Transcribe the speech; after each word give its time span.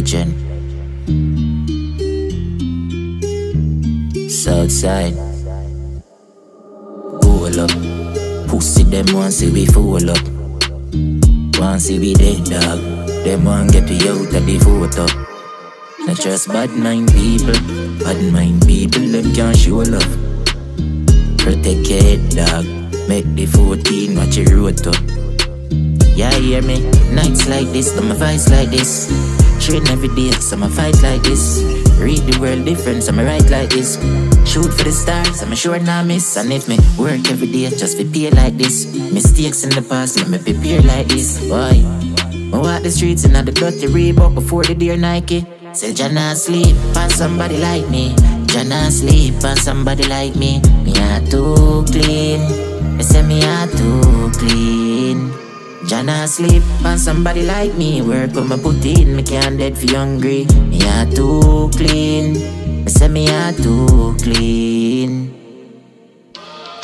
legend. 0.00 0.32
Southside. 4.30 5.14
Pull 7.20 7.60
up. 7.60 7.70
Pussy 8.48 8.84
them 8.84 9.06
want 9.12 9.32
see 9.32 9.50
we 9.50 9.66
full 9.66 10.10
up. 10.10 10.24
Want 11.58 11.82
see 11.82 11.98
we 11.98 12.14
dead 12.14 12.44
dog. 12.44 12.80
Them 13.24 13.44
want 13.44 13.72
get 13.72 13.88
we 13.90 13.96
out 14.08 14.34
of 14.34 14.46
the 14.46 14.58
photo. 14.64 15.06
Not 16.06 16.16
just 16.16 16.48
bad 16.48 16.70
mind 16.70 17.12
people. 17.12 17.60
Bad 18.02 18.32
mind 18.32 18.66
people 18.66 19.02
them 19.02 19.34
can't 19.34 19.56
show 19.56 19.84
love. 19.84 20.12
Protect 21.38 21.88
your 21.88 22.02
head 22.02 22.30
dog. 22.30 22.64
Make 23.08 23.28
the 23.34 23.46
14 23.46 24.16
watch 24.16 24.36
your 24.36 24.56
road 24.56 24.76
to. 24.78 25.19
Yeah, 26.20 26.36
hear 26.36 26.60
me? 26.60 26.84
Nights 27.16 27.48
like 27.48 27.72
this, 27.72 27.96
my 27.96 28.14
vibes 28.14 28.50
like 28.50 28.68
this. 28.68 29.08
Train 29.64 29.88
every 29.88 30.08
day, 30.08 30.30
so 30.32 30.54
my 30.54 30.68
fight 30.68 31.00
like 31.00 31.22
this. 31.22 31.64
Read 31.96 32.20
the 32.28 32.38
world 32.38 32.66
different, 32.66 33.04
so 33.04 33.14
I 33.14 33.24
write 33.24 33.48
like 33.48 33.70
this. 33.70 33.96
Shoot 34.44 34.68
for 34.68 34.84
the 34.84 34.92
stars, 34.92 35.42
I'ma 35.42 35.54
sure 35.54 35.78
not 35.80 36.04
miss. 36.04 36.36
And 36.36 36.52
if 36.52 36.68
me 36.68 36.76
work 36.98 37.24
every 37.30 37.50
day, 37.50 37.70
just 37.70 37.96
pay 37.96 38.28
like 38.32 38.58
this. 38.58 38.84
Mistakes 39.10 39.64
in 39.64 39.70
the 39.70 39.80
past, 39.80 40.18
let 40.18 40.28
me 40.28 40.36
prepare 40.36 40.82
like 40.82 41.08
this. 41.08 41.40
Boy, 41.48 41.80
I 42.52 42.58
walk 42.60 42.82
the 42.82 42.90
streets 42.90 43.24
and 43.24 43.34
I 43.34 43.40
the 43.40 43.52
dirty 43.52 43.86
Reebok 43.86 44.34
before 44.34 44.64
the 44.64 44.74
dear 44.74 44.98
Nike. 44.98 45.46
Say, 45.72 45.94
Jah 45.94 46.12
nah 46.12 46.34
sleep 46.34 46.76
on 46.96 47.08
somebody 47.08 47.56
like 47.56 47.88
me. 47.88 48.12
Jah 48.44 48.64
nah 48.64 48.90
sleep 48.90 49.42
on 49.42 49.56
somebody 49.56 50.04
like 50.04 50.36
me. 50.36 50.60
Me 50.84 50.92
are 51.00 51.24
too 51.32 51.82
clean. 51.88 52.44
They 52.98 53.04
say 53.04 53.22
me 53.22 53.42
are 53.42 53.66
too 53.68 54.30
clean. 54.36 54.89
Jah 55.88 56.02
nah 56.04 56.26
sleep 56.26 56.62
on 56.84 56.98
somebody 56.98 57.42
like 57.42 57.72
me. 57.74 58.02
Work 58.02 58.36
on 58.36 58.48
my 58.48 58.58
put 58.58 58.84
in, 58.84 59.16
me 59.16 59.22
can't 59.22 59.56
dead 59.56 59.78
for 59.78 59.88
hungry. 59.96 60.44
Me 60.68 60.82
are 60.84 61.06
too 61.06 61.70
clean. 61.72 62.34
Me 62.84 62.90
say 62.90 63.08
me 63.08 63.28
are 63.30 63.52
too 63.52 64.14
clean. 64.20 65.39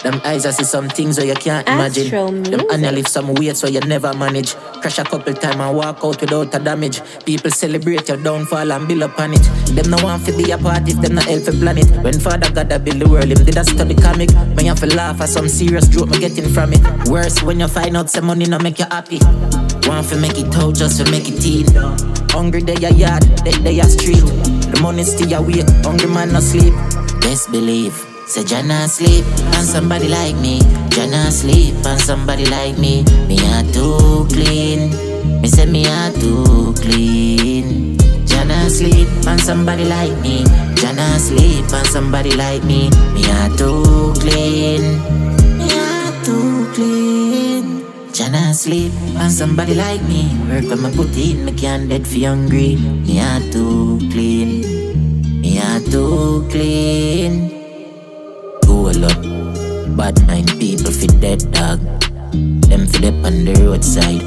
Them 0.07 0.21
eyes 0.25 0.47
I 0.47 0.53
see 0.53 0.63
some 0.63 0.89
things 0.89 1.19
where 1.19 1.27
you 1.27 1.35
can't 1.35 1.67
imagine. 1.67 2.45
Them. 2.45 2.63
Anya 2.71 2.93
lift 2.93 3.09
some 3.09 3.35
weights 3.35 3.65
where 3.65 3.73
you 3.73 3.81
never 3.81 4.15
manage. 4.15 4.55
Crash 4.81 5.01
a 5.01 5.03
couple 5.03 5.35
time 5.35 5.61
and 5.61 5.77
walk 5.77 5.99
out 6.05 6.21
without 6.21 6.55
a 6.55 6.61
damage. 6.61 7.01
People 7.25 7.51
celebrate 7.51 8.07
your 8.07 8.17
downfall 8.17 8.71
and 8.71 8.87
build 8.87 9.03
upon 9.03 9.35
it. 9.35 9.43
Them 9.75 9.91
no 9.91 9.97
want 10.05 10.25
to 10.27 10.33
be 10.37 10.49
a 10.53 10.59
part 10.59 10.89
if 10.89 11.01
them 11.01 11.17
not 11.17 11.25
help 11.25 11.49
a 11.49 11.51
planet. 11.51 11.91
When 12.05 12.21
Father 12.21 12.53
God 12.53 12.71
a 12.71 12.79
build 12.79 13.01
the 13.01 13.09
world, 13.09 13.25
him 13.25 13.45
did 13.45 13.57
a 13.57 13.65
study 13.65 13.97
comic. 13.97 14.31
When 14.55 14.67
you 14.67 14.69
have 14.69 14.79
to 14.79 14.95
laugh 14.95 15.21
at 15.21 15.29
some 15.29 15.49
serious 15.49 15.89
joke 15.89 16.09
me 16.11 16.21
getting 16.21 16.51
from 16.51 16.73
it. 16.73 17.09
Worse 17.09 17.43
when 17.43 17.59
you 17.59 17.67
find 17.67 17.97
out 17.97 18.09
some 18.09 18.27
money 18.27 18.47
no 18.47 18.61
make 18.61 18.79
you 18.79 18.87
happy. 18.89 19.19
Want 19.91 20.07
to 20.11 20.17
make 20.21 20.39
it 20.39 20.55
out 20.55 20.77
just 20.77 21.05
to 21.05 21.11
make 21.11 21.27
it 21.27 21.45
in. 21.45 21.67
Hungry 22.31 22.63
day 22.63 22.77
a 22.77 22.93
yard, 22.93 23.27
dead 23.43 23.65
day 23.65 23.81
a 23.81 23.85
street. 23.87 24.23
The 24.71 24.79
money 24.81 25.03
still 25.03 25.33
awake, 25.35 25.67
hungry 25.83 26.07
man 26.07 26.33
no 26.33 26.39
sleep. 26.39 26.75
Best 27.23 27.51
believe. 27.51 28.16
Say 28.27 28.43
Jah 28.43 28.63
nah 28.67 28.91
sleep 28.91 29.23
on 29.55 29.63
somebody 29.63 30.09
like 30.11 30.35
me. 30.43 30.59
Jah 30.91 31.07
nah 31.07 31.31
sleep 31.31 31.79
on 31.87 31.95
somebody 31.97 32.45
like 32.47 32.77
me. 32.77 33.07
Me 33.31 33.39
are 33.55 33.63
too 33.71 34.27
clean. 34.35 34.91
Me 35.41 35.47
say 35.47 35.65
me 35.65 35.87
are 35.87 36.11
too 36.11 36.75
clean. 36.83 37.97
Jah 38.27 38.43
nah 38.43 38.67
sleep 38.67 39.07
on 39.31 39.39
somebody 39.39 39.87
like 39.87 40.11
me. 40.27 40.43
Jah 40.75 40.91
nah 40.99 41.17
sleep 41.23 41.71
on 41.71 41.87
somebody 41.87 42.35
like 42.35 42.65
me. 42.67 42.91
Me 43.15 43.23
are 43.31 43.51
too 43.55 44.11
clean. 44.19 44.99
Me 45.55 45.71
are 45.71 46.11
too 46.27 46.67
clean. 46.75 47.87
Jah 48.11 48.27
nah 48.29 48.51
sleep 48.51 48.91
on 49.23 49.31
somebody 49.31 49.79
like 49.79 50.03
me. 50.11 50.27
Work 50.51 50.67
when 50.67 50.83
me 50.83 50.91
put 50.99 51.15
in, 51.15 51.45
me 51.47 51.53
can't 51.55 51.89
dead 51.89 52.03
for 52.03 52.19
hungry. 52.27 52.75
Me 53.07 53.23
are 53.23 53.39
too 53.55 54.03
clean. 54.11 54.67
Me 55.41 55.63
are 55.63 55.79
too 55.79 56.43
clean. 56.51 57.46
Bad 59.97 60.27
mind 60.27 60.51
people 60.61 60.93
fit 60.93 61.19
dead 61.21 61.41
dog. 61.53 61.81
Them 62.69 62.87
fit 62.87 63.07
up 63.07 63.25
on 63.25 63.47
the 63.47 63.57
roadside. 63.65 64.21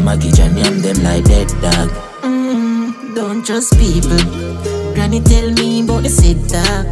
Maggie 0.00 0.32
John 0.32 0.56
and 0.56 0.80
them 0.80 1.04
like 1.04 1.24
dead 1.24 1.48
dog. 1.60 1.90
Mm, 2.24 3.14
don't 3.14 3.44
trust 3.44 3.76
people. 3.76 4.16
Granny 4.94 5.20
tell 5.20 5.50
me 5.52 5.82
about 5.84 6.04
the 6.04 6.08
sit 6.08 6.40
dog. 6.48 6.86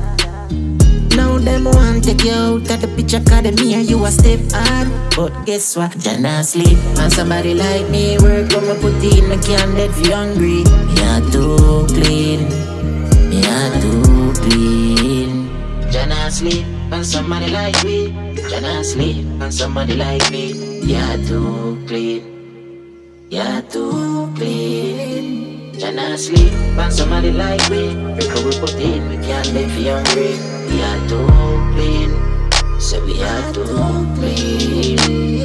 Now 1.16 1.38
them 1.38 1.64
want 1.64 2.04
take 2.04 2.22
you 2.22 2.32
out 2.32 2.70
of 2.70 2.80
the 2.82 2.92
pitch 2.94 3.14
academy 3.14 3.72
and 3.72 3.88
you 3.88 4.04
a 4.04 4.10
step 4.10 4.40
on. 4.52 4.92
But 5.16 5.46
guess 5.46 5.74
what? 5.74 5.96
Jah 5.96 6.20
nah 6.20 6.42
sleep 6.42 6.76
and 7.00 7.10
somebody 7.10 7.54
like 7.54 7.88
me 7.88 8.18
work 8.18 8.52
on 8.52 8.68
my 8.68 8.76
put 8.76 9.02
in. 9.02 9.26
Me 9.30 9.38
can't 9.40 9.72
dead 9.74 9.90
for 9.96 10.12
hungry. 10.12 10.64
Me 10.68 11.00
are 11.08 11.24
too 11.32 11.86
clean. 11.96 12.44
Me 13.30 13.40
are 13.40 13.72
too 13.80 14.34
clean. 14.44 15.48
Jah 15.90 16.04
nah 16.04 16.28
sleep 16.28 16.77
and 16.92 17.06
somebody 17.06 17.48
like 17.50 17.82
me. 17.84 18.12
Jah 18.48 18.60
nah 18.60 18.82
sleep 18.82 19.26
and 19.40 19.52
somebody 19.52 19.94
like 19.94 20.30
me. 20.30 20.52
Yeah, 20.82 21.16
too 21.26 21.78
clean. 21.86 22.22
Yeah, 23.30 23.60
too 23.62 24.32
clean. 24.36 25.72
Jah 25.78 25.92
nah 25.92 26.16
sleep 26.16 26.52
and 26.52 26.92
somebody 26.92 27.30
like 27.30 27.62
me. 27.70 27.94
Because 28.14 28.44
we 28.44 28.52
put 28.60 28.74
in, 28.74 29.08
we 29.08 29.16
can't 29.26 29.52
live 29.52 29.70
for. 29.72 29.80
We 30.68 30.82
are 30.82 31.00
too 31.08 31.26
clean. 31.74 32.10
So 32.80 33.04
we 33.04 33.22
are 33.22 33.52
too 33.52 33.64
clean. 34.16 35.37